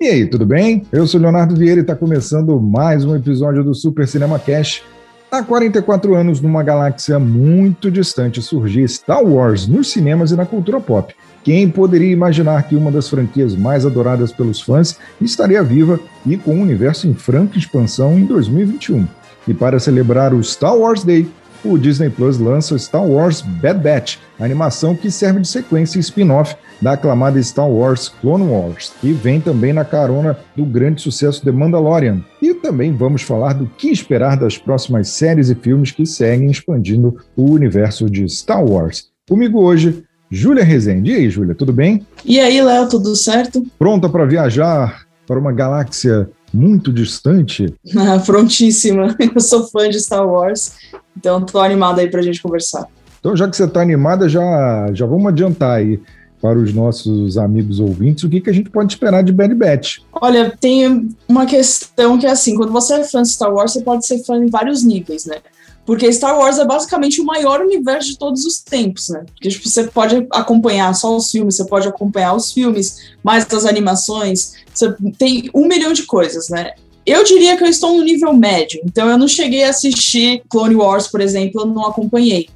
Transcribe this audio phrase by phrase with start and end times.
[0.00, 0.86] E aí, tudo bem?
[0.92, 4.84] Eu sou Leonardo Vieira e está começando mais um episódio do Super Cinema Cash.
[5.28, 10.78] Há 44 anos, numa galáxia muito distante, surgia Star Wars nos cinemas e na cultura
[10.78, 11.12] pop.
[11.42, 16.54] Quem poderia imaginar que uma das franquias mais adoradas pelos fãs estaria viva e com
[16.54, 19.04] um universo em franca expansão em 2021?
[19.48, 21.28] E para celebrar o Star Wars Day,
[21.64, 26.56] o Disney Plus lança Star Wars Bad Batch, animação que serve de sequência e spin-off
[26.80, 31.50] da aclamada Star Wars Clone Wars, e vem também na carona do grande sucesso The
[31.50, 32.22] Mandalorian.
[32.40, 37.16] E também vamos falar do que esperar das próximas séries e filmes que seguem expandindo
[37.36, 39.08] o universo de Star Wars.
[39.28, 41.10] Comigo hoje, Júlia Rezende.
[41.10, 42.06] E aí, Júlia, tudo bem?
[42.24, 43.64] E aí, Léo, tudo certo?
[43.78, 47.74] Pronta para viajar para uma galáxia muito distante?
[47.96, 49.16] Ah, prontíssima.
[49.34, 50.72] Eu sou fã de Star Wars,
[51.16, 52.86] então estou animada aí para a gente conversar.
[53.18, 56.00] Então, já que você está animada, já, já vamos adiantar aí
[56.40, 59.98] para os nossos amigos ouvintes o que, que a gente pode esperar de Bad Batch.
[60.12, 63.80] Olha, tem uma questão que é assim, quando você é fã de Star Wars, você
[63.80, 65.36] pode ser fã em vários níveis, né?
[65.84, 69.24] Porque Star Wars é basicamente o maior universo de todos os tempos, né?
[69.34, 73.64] Porque tipo, você pode acompanhar só os filmes, você pode acompanhar os filmes, mais as
[73.64, 76.72] animações, você tem um milhão de coisas, né?
[77.06, 80.74] Eu diria que eu estou no nível médio, então eu não cheguei a assistir Clone
[80.74, 82.50] Wars, por exemplo, eu não acompanhei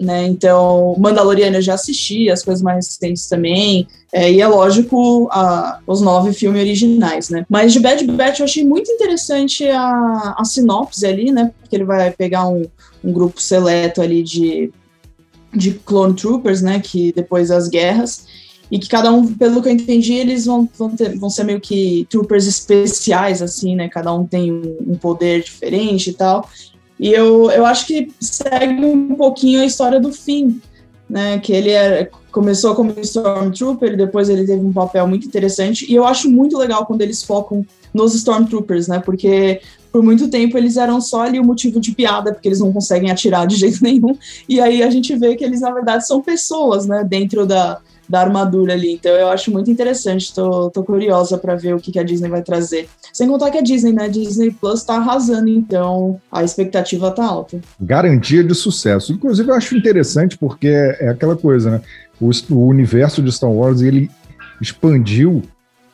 [0.00, 0.26] né?
[0.26, 5.78] Então, Mandaloriana eu já assisti, as coisas mais recentes também, é, e é lógico a,
[5.86, 7.46] os nove filmes originais, né?
[7.48, 11.52] Mas de Bad Batch eu achei muito interessante a, a sinopse ali, né?
[11.60, 12.66] Porque ele vai pegar um,
[13.02, 14.72] um grupo seleto ali de,
[15.54, 16.80] de clone troopers, né?
[16.80, 18.26] Que depois das guerras,
[18.70, 21.60] e que cada um, pelo que eu entendi, eles vão, vão, ter, vão ser meio
[21.60, 23.88] que troopers especiais, assim, né?
[23.88, 26.48] Cada um tem um poder diferente e tal.
[26.98, 30.60] E eu, eu acho que segue um pouquinho a história do fim,
[31.08, 31.38] né?
[31.38, 35.90] Que ele é, começou como Stormtrooper, depois ele teve um papel muito interessante.
[35.90, 39.00] E eu acho muito legal quando eles focam nos Stormtroopers, né?
[39.00, 39.60] Porque
[39.92, 43.10] por muito tempo eles eram só ali o motivo de piada, porque eles não conseguem
[43.10, 44.16] atirar de jeito nenhum.
[44.48, 47.04] E aí a gente vê que eles, na verdade, são pessoas, né?
[47.04, 48.92] Dentro da, da armadura ali.
[48.92, 52.28] Então eu acho muito interessante, tô, tô curiosa para ver o que, que, a Disney
[52.28, 52.88] vai trazer.
[53.12, 54.08] Sem contar que a Disney, né?
[54.08, 57.60] Disney Plus tá arrasando, então a expectativa tá alta.
[57.80, 59.12] Garantia de sucesso.
[59.12, 61.80] Inclusive, eu acho interessante porque é aquela coisa, né?
[62.20, 64.10] O, o universo de Star Wars ele
[64.60, 65.42] expandiu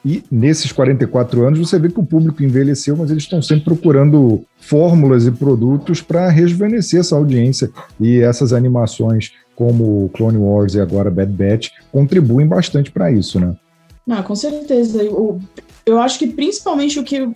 [0.05, 4.43] e nesses 44 anos você vê que o público envelheceu, mas eles estão sempre procurando
[4.59, 11.11] fórmulas e produtos para rejuvenescer essa audiência e essas animações como Clone Wars e agora
[11.11, 13.55] Bad Batch contribuem bastante para isso, né?
[14.09, 15.03] Ah, com certeza.
[15.03, 15.39] Eu,
[15.85, 17.29] eu acho que principalmente o que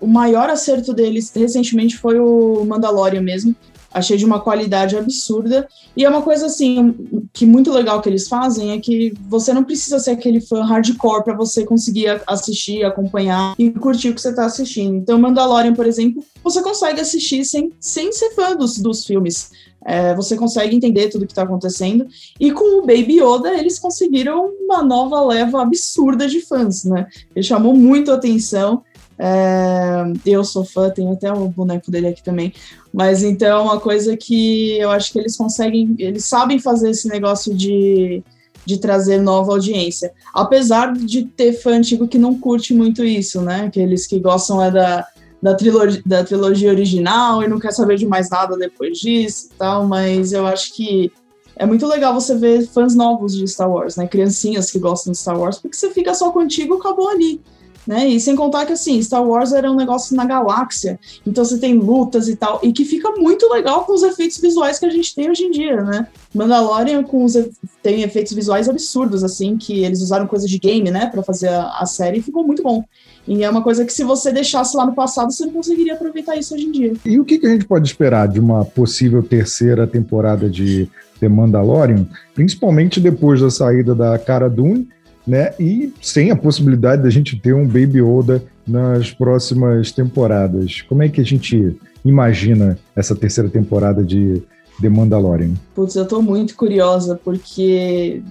[0.00, 3.54] o maior acerto deles recentemente foi o Mandalorian mesmo.
[3.96, 5.66] Achei de uma qualidade absurda.
[5.96, 6.94] E é uma coisa assim,
[7.32, 11.24] que muito legal que eles fazem é que você não precisa ser aquele fã hardcore
[11.24, 14.96] para você conseguir assistir, acompanhar e curtir o que você está assistindo.
[14.96, 19.50] Então, Mandalorian, por exemplo, você consegue assistir sem, sem ser fã dos, dos filmes.
[19.82, 22.06] É, você consegue entender tudo o que está acontecendo.
[22.38, 27.06] E com o Baby Yoda, eles conseguiram uma nova leva absurda de fãs, né?
[27.34, 28.82] Ele chamou muito a atenção.
[29.18, 32.52] É, eu sou fã, tenho até o boneco dele aqui também.
[32.92, 37.54] Mas então uma coisa que eu acho que eles conseguem, eles sabem fazer esse negócio
[37.54, 38.22] de,
[38.64, 40.12] de trazer nova audiência.
[40.34, 43.66] Apesar de ter fã antigo que não curte muito isso, né?
[43.66, 45.06] Aqueles que gostam é da
[45.42, 49.86] da trilogia, da trilogia original e não quer saber de mais nada depois disso tal,
[49.86, 51.12] mas eu acho que
[51.54, 54.06] é muito legal você ver fãs novos de Star Wars, né?
[54.06, 57.40] Criancinhas que gostam de Star Wars, porque você fica só contigo acabou ali.
[57.86, 58.08] Né?
[58.08, 61.74] E sem contar que assim, Star Wars era um negócio na galáxia, então você tem
[61.74, 65.14] lutas e tal, e que fica muito legal com os efeitos visuais que a gente
[65.14, 66.08] tem hoje em dia, né?
[66.34, 67.34] Mandalorian com os,
[67.82, 71.78] tem efeitos visuais absurdos, assim, que eles usaram coisa de game, né, para fazer a,
[71.78, 72.84] a série, e ficou muito bom.
[73.26, 76.36] E é uma coisa que se você deixasse lá no passado, você não conseguiria aproveitar
[76.36, 76.92] isso hoje em dia.
[77.04, 80.88] E o que, que a gente pode esperar de uma possível terceira temporada de
[81.20, 84.88] The Mandalorian, principalmente depois da saída da Cara Dune,
[85.26, 85.54] né?
[85.58, 90.82] E sem a possibilidade da gente ter um Baby Yoda nas próximas temporadas.
[90.82, 94.42] Como é que a gente imagina essa terceira temporada de
[94.80, 95.54] The Mandalorian?
[95.74, 98.22] Putz, eu tô muito curiosa, porque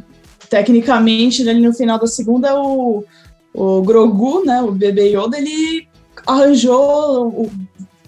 [0.50, 3.04] tecnicamente ali no final da segunda o
[3.56, 5.88] o Grogu, né, o bebê Yoda, ele
[6.28, 7.50] arranjou,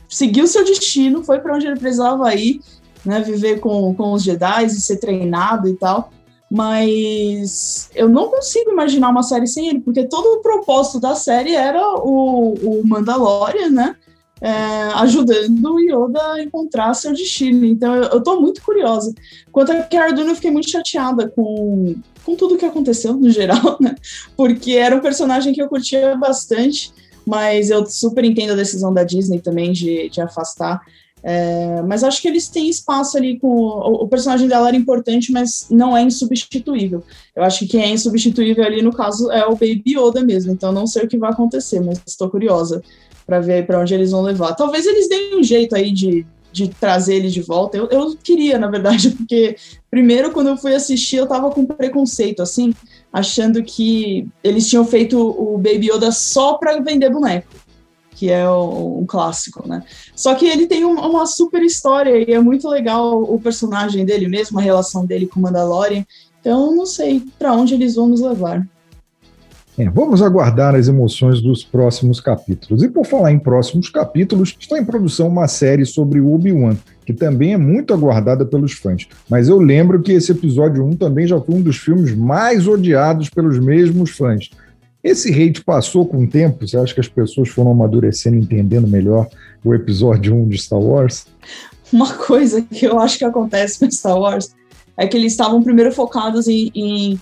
[0.09, 2.59] seguiu seu destino, foi para onde ele precisava ir,
[3.05, 6.11] né, viver com, com os Jedi e ser treinado e tal.
[6.49, 11.53] Mas eu não consigo imaginar uma série sem ele, porque todo o propósito da série
[11.53, 13.95] era o, o Mandalorian, né?
[14.39, 14.51] É,
[14.95, 17.65] ajudando o Yoda a encontrar seu destino.
[17.65, 19.13] Então eu, eu tô muito curiosa.
[19.51, 21.95] Quanto a Cara Dune, eu fiquei muito chateada com
[22.27, 23.95] com tudo que aconteceu no geral, né?
[24.35, 26.91] Porque era um personagem que eu curtia bastante,
[27.25, 30.81] mas eu super entendo a decisão da Disney também de, de afastar.
[31.29, 33.49] É, mas acho que eles têm espaço ali com.
[33.49, 37.03] O, o, personagem dela era importante, mas não é insubstituível.
[37.35, 40.53] Eu acho que quem é insubstituível ali, no caso, é o Baby Yoda mesmo.
[40.53, 42.81] Então não sei o que vai acontecer, mas estou curiosa
[43.25, 44.55] para ver para onde eles vão levar.
[44.55, 47.75] Talvez eles deem um jeito aí de, de trazer ele de volta.
[47.75, 49.57] Eu, eu queria, na verdade, porque
[49.91, 52.73] primeiro, quando eu fui assistir, eu tava com preconceito, assim,
[53.11, 57.66] achando que eles tinham feito o Baby Yoda só para vender boneco
[58.17, 59.83] que é um clássico, né?
[60.15, 64.27] Só que ele tem um, uma super história e é muito legal o personagem dele
[64.27, 66.03] mesmo, a relação dele com Mandalorian.
[66.41, 68.67] Então, não sei para onde eles vão nos levar.
[69.77, 72.81] É, vamos aguardar as emoções dos próximos capítulos.
[72.81, 76.75] E por falar em próximos capítulos, está em produção uma série sobre Obi-Wan,
[77.05, 79.07] que também é muito aguardada pelos fãs.
[79.29, 83.29] Mas eu lembro que esse episódio 1 também já foi um dos filmes mais odiados
[83.29, 84.49] pelos mesmos fãs.
[85.07, 86.67] Esse hate passou com o tempo?
[86.67, 89.25] Você acha que as pessoas foram amadurecendo, entendendo melhor
[89.63, 91.25] o episódio 1 de Star Wars?
[91.93, 94.53] Uma coisa que eu acho que acontece com Star Wars
[94.97, 97.21] é que eles estavam primeiro focados em, em,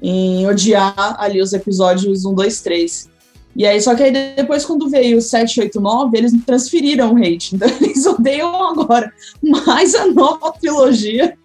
[0.00, 3.10] em odiar ali os episódios 1, 2, 3.
[3.56, 7.16] E aí, só que aí depois, quando veio o 7, 8, 9, eles transferiram o
[7.16, 7.56] hate.
[7.58, 9.12] Então, eles odeiam agora
[9.42, 11.36] mais a nova trilogia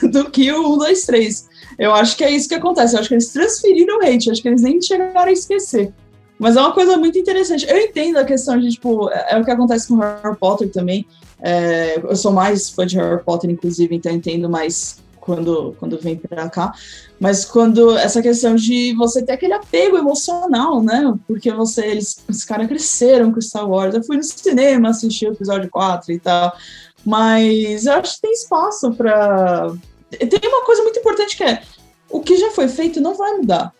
[0.00, 1.48] do que o 1, 2, 3.
[1.78, 2.94] Eu acho que é isso que acontece.
[2.94, 5.92] Eu acho que eles transferiram o hate, acho que eles nem chegaram a esquecer.
[6.38, 7.66] Mas é uma coisa muito interessante.
[7.68, 11.06] Eu entendo a questão de, tipo, é, é o que acontece com Harry Potter também.
[11.40, 16.16] É, eu sou mais fã de Harry Potter, inclusive, então entendo mais quando, quando vem
[16.16, 16.72] pra cá.
[17.20, 21.12] Mas quando essa questão de você ter aquele apego emocional, né?
[21.26, 23.94] Porque você, eles, os caras cresceram com Star Wars.
[23.94, 26.56] Eu fui no cinema assistir o episódio 4 e tal.
[27.04, 29.72] Mas eu acho que tem espaço para
[30.10, 31.62] tem uma coisa muito importante que é
[32.10, 33.72] o que já foi feito não vai mudar.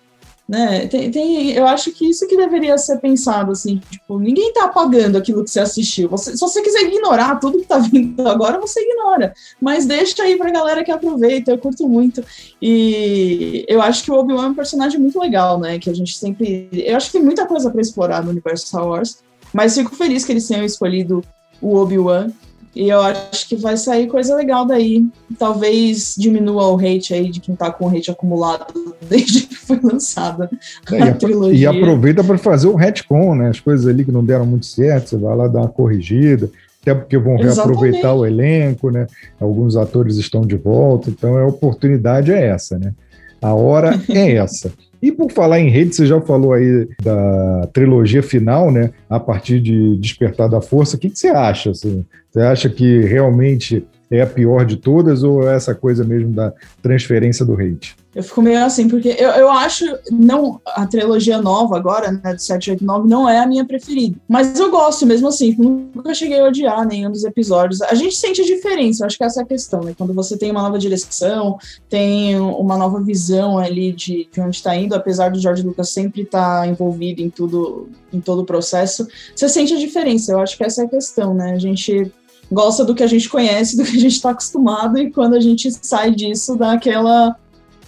[0.48, 0.86] Né?
[0.86, 5.18] Tem, tem, eu acho que isso que deveria ser pensado, assim, tipo, ninguém tá apagando
[5.18, 6.08] aquilo que você assistiu.
[6.08, 9.34] Você, se você quiser ignorar tudo que tá vindo agora, você ignora.
[9.60, 12.24] Mas deixa aí pra galera que aproveita, eu curto muito.
[12.62, 15.78] E eu acho que o Obi-Wan é um personagem muito legal, né?
[15.78, 16.70] Que a gente sempre.
[16.72, 19.18] Eu acho que tem muita coisa para explorar no universo Star Wars.
[19.52, 21.22] Mas fico feliz que eles tenham escolhido
[21.60, 22.30] o Obi-Wan.
[22.78, 25.04] E eu acho que vai sair coisa legal daí.
[25.36, 28.72] Talvez diminua o hate aí de quem tá com o hate acumulado
[29.10, 30.48] desde que foi lançada
[30.92, 31.58] é, a, trilogia.
[31.58, 33.48] E aproveita para fazer o retcon, né?
[33.48, 36.48] As coisas ali que não deram muito certo, você vai lá dar uma corrigida.
[36.80, 38.20] Até porque vão reaproveitar Exatamente.
[38.20, 39.08] o elenco, né?
[39.40, 42.94] Alguns atores estão de volta, então a oportunidade é essa, né?
[43.42, 44.70] A hora é essa.
[45.00, 48.90] E por falar em rede, você já falou aí da trilogia final, né?
[49.08, 50.96] A partir de Despertar da Força.
[50.96, 51.70] O que, que você acha?
[51.70, 52.04] Assim?
[52.30, 56.52] Você acha que realmente é a pior de todas ou é essa coisa mesmo da
[56.82, 57.96] transferência do hate?
[58.14, 62.40] Eu fico meio assim, porque eu, eu acho, não, a trilogia nova agora, né, do
[62.40, 64.18] 789, não é a minha preferida.
[64.26, 67.82] Mas eu gosto mesmo assim, nunca cheguei a odiar nenhum dos episódios.
[67.82, 69.94] A gente sente a diferença, eu acho que essa é a questão, né?
[69.96, 71.58] Quando você tem uma nova direção,
[71.88, 76.22] tem uma nova visão ali de, de onde está indo, apesar do George Lucas sempre
[76.22, 79.06] estar tá envolvido em tudo, em todo o processo,
[79.36, 80.32] você sente a diferença.
[80.32, 81.52] Eu acho que essa é a questão, né?
[81.52, 82.10] A gente
[82.50, 85.40] gosta do que a gente conhece, do que a gente está acostumado, e quando a
[85.40, 87.36] gente sai disso, dá aquela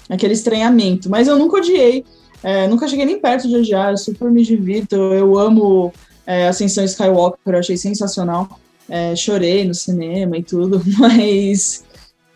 [0.08, 1.08] aquele estranhamento.
[1.08, 2.04] Mas eu nunca odiei,
[2.42, 5.92] é, nunca cheguei nem perto de odiar, eu super me divirto, eu amo
[6.26, 8.48] é, Ascensão Skywalker, eu achei sensacional.
[8.88, 11.84] É, chorei no cinema e tudo, mas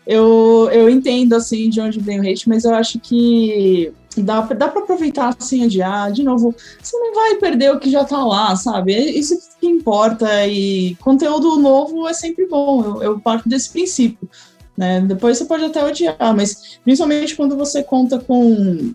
[0.07, 3.91] eu, eu entendo assim de onde vem o hate, mas eu acho que
[4.21, 6.11] dá, dá para aproveitar sem adiar.
[6.11, 8.93] De novo, você não vai perder o que já tá lá, sabe?
[8.93, 10.45] É isso que importa.
[10.47, 12.83] E conteúdo novo é sempre bom.
[12.83, 14.29] Eu, eu parto desse princípio.
[14.77, 15.01] Né?
[15.01, 18.93] Depois você pode até odiar, mas principalmente quando você conta com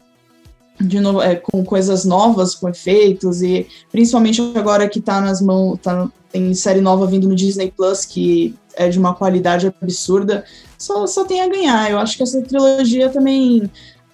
[0.81, 5.79] de novo, é, com coisas novas, com efeitos, e principalmente agora que tá nas mãos,
[5.83, 10.45] tá, tem série nova vindo no Disney Plus, que é de uma qualidade absurda,
[10.79, 11.91] só, só tem a ganhar.
[11.91, 13.71] Eu acho que essa trilogia também.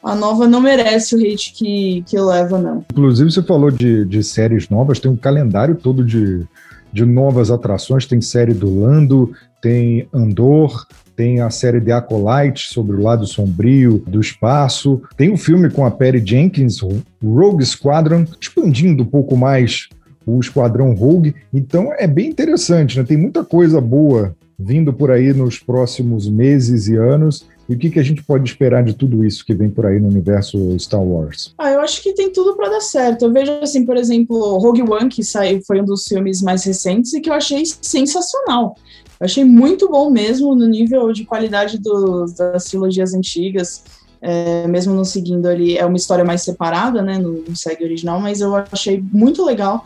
[0.06, 2.84] A nova não merece o hate que, que leva, não.
[2.92, 6.46] Inclusive, você falou de, de séries novas, tem um calendário todo de,
[6.92, 8.06] de novas atrações.
[8.06, 10.86] Tem série do Lando, tem Andor,
[11.16, 15.68] tem a série The Acolyte sobre o lado sombrio do espaço, tem o um filme
[15.70, 16.78] com a Perry Jenkins,
[17.20, 19.88] Rogue Squadron, expandindo um pouco mais
[20.24, 21.34] o Esquadrão Rogue.
[21.52, 23.04] Então é bem interessante, né?
[23.04, 27.44] Tem muita coisa boa vindo por aí nos próximos meses e anos.
[27.68, 29.98] E o que, que a gente pode esperar de tudo isso que vem por aí
[29.98, 31.52] no universo Star Wars?
[31.58, 33.24] Ah, eu acho que tem tudo para dar certo.
[33.24, 37.12] Eu vejo, assim, por exemplo, Rogue One, que saiu, foi um dos filmes mais recentes
[37.12, 38.76] e que eu achei sensacional.
[39.18, 43.82] Eu achei muito bom mesmo no nível de qualidade do, das trilogias antigas.
[44.20, 48.40] é, mesmo não seguindo ali, é uma história mais separada, né, no segue original, mas
[48.40, 49.84] eu achei muito legal.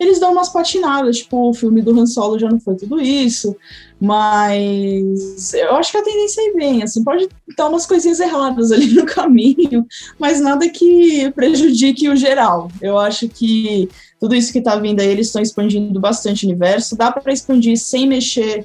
[0.00, 3.54] Eles dão umas patinadas, tipo, o filme do Han Solo já não foi tudo isso,
[4.00, 8.94] mas eu acho que a tendência é bem, assim, pode estar umas coisinhas erradas ali
[8.94, 9.86] no caminho,
[10.18, 12.70] mas nada que prejudique o geral.
[12.80, 16.96] Eu acho que tudo isso que está vindo aí, eles estão expandindo bastante o universo,
[16.96, 18.64] dá para expandir sem mexer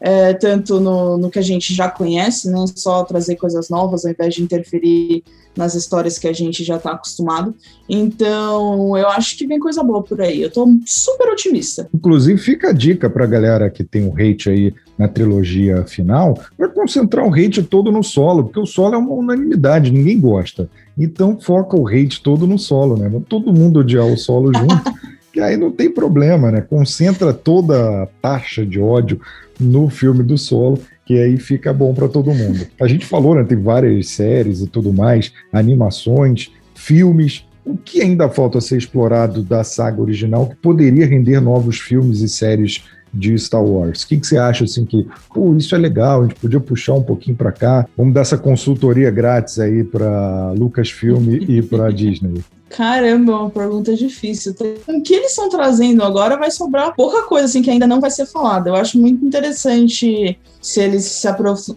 [0.00, 4.12] é, tanto no, no, que a gente já conhece, né, só trazer coisas novas ao
[4.12, 5.24] invés de interferir
[5.56, 7.54] nas histórias que a gente já está acostumado.
[7.88, 10.42] Então, eu acho que vem coisa boa por aí.
[10.42, 11.88] Eu estou super otimista.
[11.94, 15.84] Inclusive, fica a dica para a galera que tem o um hate aí na trilogia
[15.86, 20.20] final, vai concentrar o hate todo no solo, porque o solo é uma unanimidade, ninguém
[20.20, 20.68] gosta.
[20.96, 23.10] Então, foca o hate todo no solo, né?
[23.28, 24.74] Todo mundo odiar o solo junto.
[25.36, 26.62] que aí não tem problema, né?
[26.62, 29.20] Concentra toda a taxa de ódio
[29.60, 32.66] no filme do solo, que aí fica bom para todo mundo.
[32.80, 33.44] A gente falou, né?
[33.44, 37.44] Tem várias séries e tudo mais, animações, filmes.
[37.66, 42.30] O que ainda falta ser explorado da saga original que poderia render novos filmes e
[42.30, 44.04] séries de Star Wars?
[44.04, 46.94] O que, que você acha assim que, pô, isso é legal, a gente podia puxar
[46.94, 47.86] um pouquinho para cá?
[47.94, 52.42] Vamos dar essa consultoria grátis aí para Lucasfilm e para Disney.
[52.68, 54.54] Caramba, uma pergunta difícil.
[54.88, 58.10] O que eles estão trazendo agora vai sobrar pouca coisa assim que ainda não vai
[58.10, 58.70] ser falada.
[58.70, 61.28] Eu acho muito interessante se eles se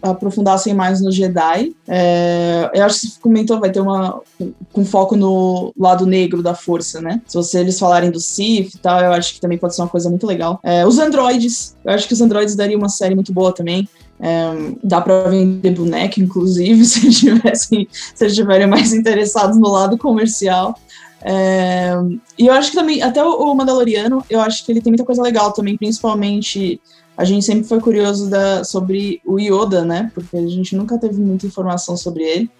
[0.02, 1.72] aprofundassem mais no Jedi.
[1.86, 4.20] É, eu acho que você comentou, vai ter uma
[4.72, 7.22] com foco no lado negro da força, né?
[7.24, 9.88] Se você, eles falarem do Sith e tal, eu acho que também pode ser uma
[9.88, 10.58] coisa muito legal.
[10.62, 13.88] É, os androides, eu acho que os androides dariam uma série muito boa também.
[14.22, 20.78] É, dá para vender boneco, inclusive, se tivessem, se estiverem mais interessados no lado comercial.
[21.22, 21.92] É,
[22.38, 25.22] e eu acho que também, até o, Mandaloriano, eu acho que ele tem muita coisa
[25.22, 26.80] legal também, principalmente.
[27.16, 30.10] A gente sempre foi curioso da, sobre o Yoda, né?
[30.14, 32.50] Porque a gente nunca teve muita informação sobre ele.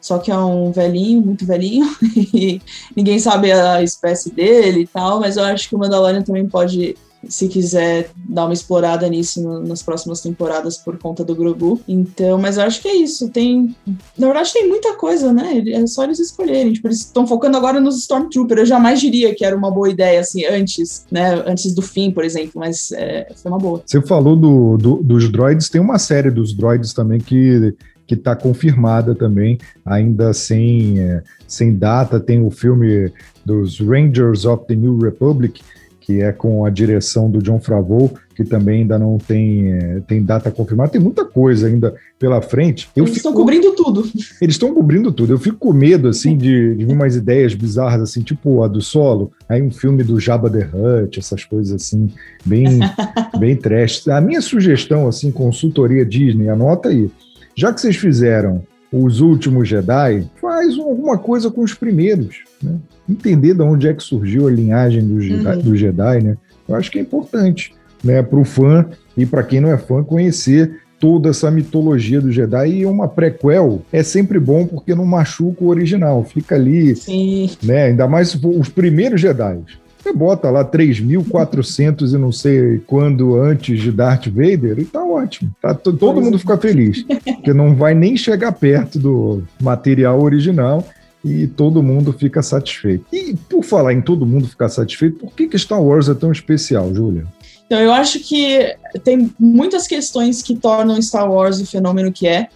[0.00, 1.86] Só que é um velhinho, muito velhinho,
[2.34, 2.60] e
[2.96, 6.96] ninguém sabe a espécie dele e tal, mas eu acho que o Mandalorian também pode
[7.28, 11.80] se quiser dar uma explorada nisso no, nas próximas temporadas por conta do Grogu.
[11.86, 13.28] Então, mas eu acho que é isso.
[13.28, 13.74] Tem,
[14.16, 15.62] na verdade, tem muita coisa, né?
[15.68, 16.72] É só eles escolherem.
[16.72, 18.60] Tipo, eles estão focando agora nos Stormtroopers.
[18.60, 21.42] Eu jamais diria que era uma boa ideia, assim, antes, né?
[21.46, 23.82] Antes do fim, por exemplo, mas é, foi uma boa.
[23.84, 27.74] Você falou do, do, dos droids, tem uma série dos droids também que
[28.10, 32.18] que está confirmada também, ainda sem, é, sem data.
[32.18, 33.08] Tem o filme
[33.46, 35.62] dos Rangers of the New Republic,
[36.00, 40.22] que é com a direção do John Favreau, que também ainda não tem, é, tem
[40.24, 40.90] data confirmada.
[40.90, 42.88] Tem muita coisa ainda pela frente.
[42.96, 44.10] Eu eles fico, estão cobrindo tudo.
[44.40, 45.34] Eles estão cobrindo tudo.
[45.34, 49.30] Eu fico com medo, assim, de, de umas ideias bizarras, assim, tipo a do Solo,
[49.48, 52.10] aí um filme do Jabba the Hutt, essas coisas assim,
[52.44, 52.80] bem,
[53.38, 54.08] bem trash.
[54.08, 57.10] A minha sugestão, assim, consultoria Disney, anota aí.
[57.54, 62.76] Já que vocês fizeram os últimos Jedi, faz alguma coisa com os primeiros, né?
[63.08, 65.62] Entender de onde é que surgiu a linhagem do Jedi, uhum.
[65.62, 66.36] do Jedi né?
[66.68, 68.22] Eu acho que é importante, né?
[68.22, 72.68] Para o fã e para quem não é fã conhecer toda essa mitologia do Jedi
[72.68, 77.50] e uma prequel é sempre bom porque não machuca o original, fica ali, Sim.
[77.62, 77.84] né?
[77.84, 79.60] Ainda mais os primeiros Jedi.
[80.02, 85.54] Você bota lá 3.400 e não sei quando antes de Darth Vader e tá ótimo.
[85.60, 90.86] Tá, todo mundo fica feliz, porque não vai nem chegar perto do material original
[91.24, 93.04] e todo mundo fica satisfeito.
[93.12, 96.32] E por falar em todo mundo ficar satisfeito, por que, que Star Wars é tão
[96.32, 97.26] especial, Júlia?
[97.66, 102.48] Então, eu acho que tem muitas questões que tornam Star Wars o fenômeno que é.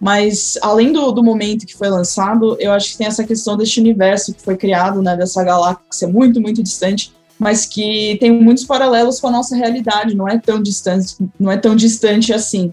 [0.00, 3.80] Mas, além do, do momento que foi lançado, eu acho que tem essa questão deste
[3.80, 9.20] universo que foi criado, né, dessa galáxia muito, muito distante, mas que tem muitos paralelos
[9.20, 12.72] com a nossa realidade, não é tão distante, não é tão distante assim.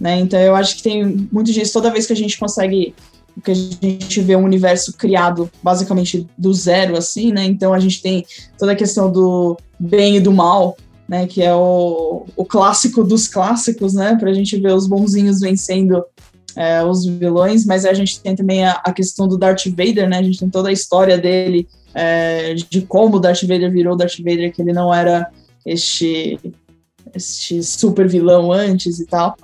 [0.00, 0.20] Né?
[0.20, 1.72] Então, eu acho que tem muito disso.
[1.72, 2.94] Toda vez que a gente consegue
[3.42, 7.44] que a gente vê um universo criado basicamente do zero, assim, né?
[7.44, 8.26] Então a gente tem
[8.58, 10.76] toda a questão do bem e do mal,
[11.08, 11.26] né?
[11.26, 14.16] Que é o, o clássico dos clássicos, né?
[14.16, 16.04] Para a gente ver os bonzinhos vencendo
[16.54, 20.18] é, os vilões, mas a gente tem também a, a, questão do Darth Vader, né?
[20.18, 24.18] A gente tem toda a história dele, é, de como o Darth Vader virou Darth
[24.18, 25.30] Vader, que ele não era
[25.64, 26.38] este,
[27.14, 29.36] este super vilão antes e tal.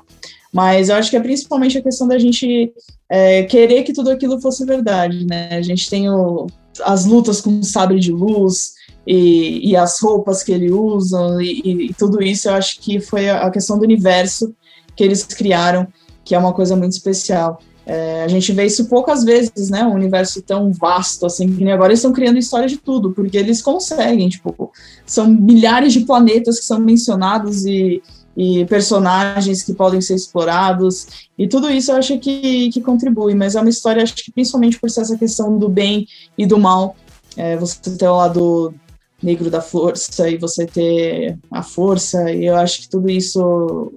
[0.52, 2.72] Mas eu acho que é principalmente a questão da gente
[3.08, 5.48] é, querer que tudo aquilo fosse verdade, né?
[5.52, 6.46] A gente tem o,
[6.84, 8.74] as lutas com o sabre de luz
[9.06, 13.28] e, e as roupas que ele usa e, e, tudo isso, eu acho que foi
[13.28, 14.54] a questão do universo
[14.96, 15.86] que eles criaram
[16.24, 17.60] que é uma coisa muito especial.
[17.86, 19.84] É, a gente vê isso poucas vezes, né?
[19.84, 23.60] Um universo tão vasto assim, que agora eles estão criando história de tudo, porque eles
[23.60, 24.72] conseguem, tipo,
[25.04, 28.02] são milhares de planetas que são mencionados e,
[28.34, 33.54] e personagens que podem ser explorados, e tudo isso eu acho que, que contribui, mas
[33.54, 36.06] é uma história, acho que principalmente por ser essa questão do bem
[36.38, 36.96] e do mal,
[37.36, 38.74] é, você ter o lado
[39.24, 43.92] negro da força e você ter a força, e eu acho que tudo isso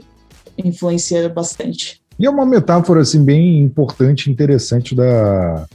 [0.58, 2.02] influencia bastante.
[2.18, 5.68] E é uma metáfora assim bem importante interessante da,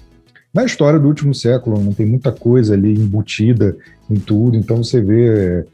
[0.53, 1.95] da história do último século, não né?
[1.97, 3.77] tem muita coisa ali embutida
[4.11, 5.65] em tudo, então você vê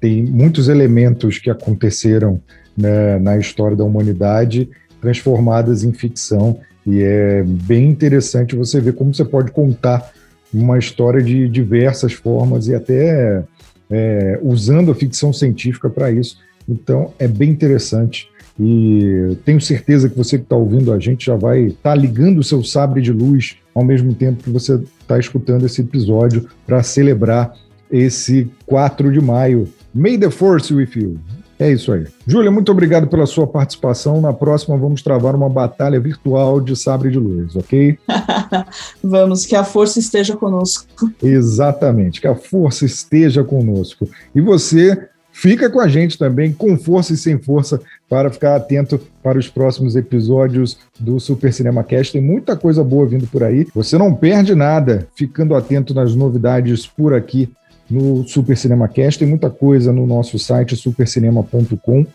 [0.00, 2.40] tem muitos elementos que aconteceram
[2.76, 4.68] né, na história da humanidade
[5.00, 10.12] transformadas em ficção e é bem interessante você ver como você pode contar
[10.56, 13.44] uma história de diversas formas e até
[13.90, 16.38] é, usando a ficção científica para isso.
[16.68, 21.36] Então é bem interessante e tenho certeza que você que está ouvindo a gente já
[21.36, 25.18] vai estar tá ligando o seu sabre de luz ao mesmo tempo que você está
[25.18, 27.54] escutando esse episódio para celebrar
[27.90, 29.68] esse 4 de maio.
[29.94, 31.18] May the Force with you.
[31.58, 32.06] É isso aí.
[32.26, 34.20] Júlia, muito obrigado pela sua participação.
[34.20, 37.98] Na próxima, vamos travar uma batalha virtual de sabre de luz, ok?
[39.02, 40.86] vamos, que a força esteja conosco.
[41.22, 44.08] Exatamente, que a força esteja conosco.
[44.34, 49.00] E você fica com a gente também, com força e sem força, para ficar atento
[49.22, 52.12] para os próximos episódios do Super Cinema Cast.
[52.12, 53.66] Tem muita coisa boa vindo por aí.
[53.74, 57.50] Você não perde nada ficando atento nas novidades por aqui
[57.88, 59.18] no Super Cinema Cast.
[59.18, 62.06] Tem muita coisa no nosso site supercinema.com,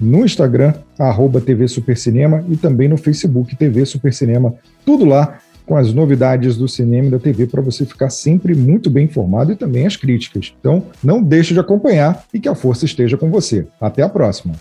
[0.00, 4.54] no Instagram, arroba TV Supercinema e também no Facebook TV Supercinema.
[4.84, 8.90] Tudo lá com as novidades do cinema e da TV para você ficar sempre muito
[8.90, 10.52] bem informado e também as críticas.
[10.58, 13.66] Então, não deixe de acompanhar e que a força esteja com você.
[13.80, 14.54] Até a próxima.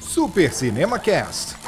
[0.00, 1.63] Super Cinema Cast.